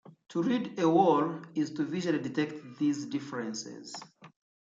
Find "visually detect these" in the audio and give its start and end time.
1.85-3.05